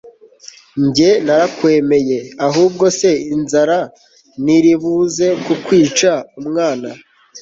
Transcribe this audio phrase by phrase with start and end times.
[0.85, 2.19] njye narakwemeye!
[2.47, 3.79] ahubwo se inzara
[4.43, 6.11] ntiribuze kukwica
[6.47, 6.89] mwana